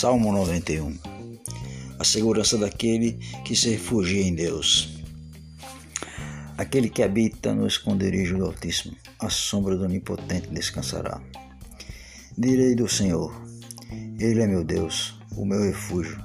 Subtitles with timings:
[0.00, 0.96] Salmo 91
[1.98, 3.14] A segurança daquele
[3.44, 4.96] que se refugia em Deus.
[6.56, 11.20] Aquele que habita no esconderijo do Altíssimo, a sombra do Onipotente descansará.
[12.38, 13.34] Direi do Senhor:
[14.20, 16.22] Ele é meu Deus, o meu refúgio,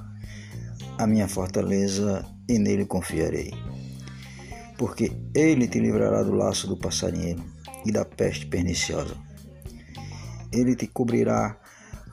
[0.96, 3.52] a minha fortaleza, e nele confiarei.
[4.78, 7.44] Porque ele te livrará do laço do passarinheiro
[7.84, 9.16] e da peste perniciosa.
[10.52, 11.58] Ele te cobrirá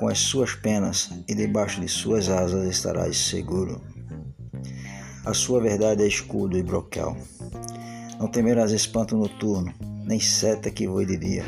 [0.01, 3.79] com as suas penas e debaixo de suas asas estarás seguro.
[5.23, 7.15] A sua verdade é escudo e broquel.
[8.19, 9.71] Não temerás espanto noturno,
[10.03, 11.45] nem seta que voe de dia,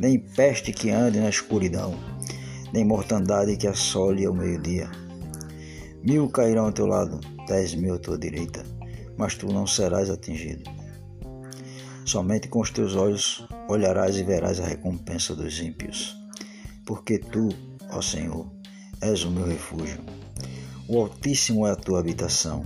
[0.00, 1.94] nem peste que ande na escuridão,
[2.72, 4.90] nem mortandade que assole ao meio-dia.
[6.02, 8.64] Mil cairão ao teu lado, dez mil à tua direita,
[9.16, 10.68] mas tu não serás atingido.
[12.04, 16.19] Somente com os teus olhos olharás e verás a recompensa dos ímpios
[16.90, 17.50] porque tu,
[17.92, 18.50] ó Senhor,
[19.00, 20.00] és o meu refúgio.
[20.88, 22.64] O Altíssimo é a tua habitação.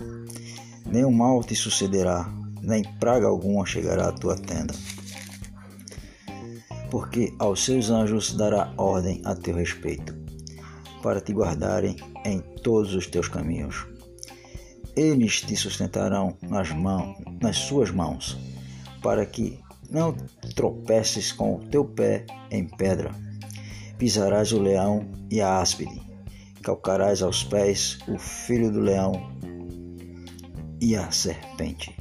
[0.86, 4.72] Nenhum mal te sucederá, nem praga alguma chegará à tua tenda.
[6.90, 10.16] Porque aos seus anjos dará ordem a teu respeito,
[11.02, 13.86] para te guardarem em todos os teus caminhos.
[14.96, 18.38] Eles te sustentarão nas mãos, nas suas mãos,
[19.02, 20.16] para que não
[20.56, 23.22] tropeces com o teu pé em pedra
[23.98, 26.00] pisarás o leão e a áspide,
[26.62, 29.12] calcarás aos pés o filho do leão
[30.80, 31.96] e a serpente,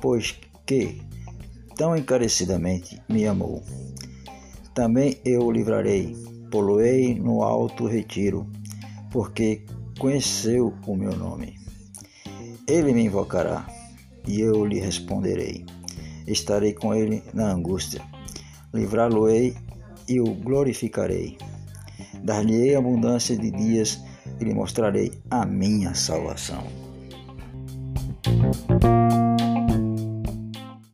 [0.00, 1.00] pois que
[1.76, 3.62] tão encarecidamente me amou.
[4.74, 6.14] Também eu o livrarei,
[6.50, 8.46] poloei no alto retiro,
[9.10, 9.64] porque
[9.98, 11.58] conheceu o meu nome.
[12.68, 13.66] Ele me invocará,
[14.26, 15.64] e eu lhe responderei.
[16.26, 18.02] Estarei com ele na angústia.
[18.74, 19.56] Livrá-lo-ei
[20.08, 21.36] e o glorificarei.
[22.22, 24.00] Dar-lhe-ei abundância de dias
[24.40, 26.64] e lhe mostrarei a minha salvação.